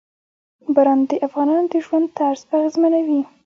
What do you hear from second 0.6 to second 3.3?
باران د افغانانو د ژوند طرز اغېزمنوي.